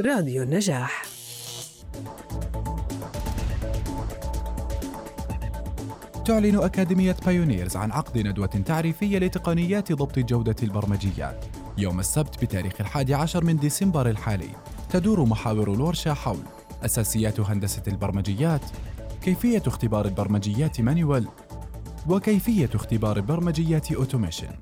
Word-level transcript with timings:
راديو 0.00 0.42
النجاح. 0.42 1.02
تعلن 6.24 6.58
أكاديمية 6.58 7.16
بايونيرز 7.26 7.76
عن 7.76 7.92
عقد 7.92 8.18
ندوة 8.18 8.46
تعريفية 8.46 9.18
لتقنيات 9.18 9.92
ضبط 9.92 10.18
جودة 10.18 10.56
البرمجيات 10.62 11.44
يوم 11.78 12.00
السبت 12.00 12.44
بتاريخ 12.44 12.80
الحادي 12.80 13.14
عشر 13.14 13.44
من 13.44 13.56
ديسمبر 13.56 14.10
الحالي 14.10 14.48
تدور 14.90 15.24
محاور 15.24 15.72
الورشة 15.72 16.14
حول 16.14 16.42
أساسيات 16.84 17.40
هندسة 17.40 17.82
البرمجيات 17.88 18.62
كيفية 19.22 19.62
اختبار 19.66 20.06
البرمجيات 20.06 20.80
manual 20.80 21.28
وكيفية 22.08 22.70
اختبار 22.74 23.16
البرمجيات 23.16 23.92
automation 23.92 24.52